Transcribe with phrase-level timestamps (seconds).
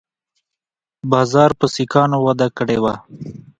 [1.11, 2.95] بازار په سیکانو وده کړې وه